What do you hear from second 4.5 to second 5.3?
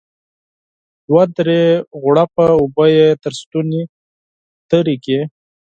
تېرې کړې.